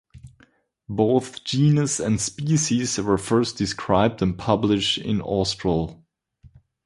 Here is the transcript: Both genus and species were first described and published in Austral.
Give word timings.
Both 0.89 1.43
genus 1.43 1.99
and 1.99 2.19
species 2.19 2.97
were 2.97 3.19
first 3.19 3.55
described 3.59 4.23
and 4.23 4.35
published 4.35 4.97
in 4.97 5.21
Austral. 5.21 6.03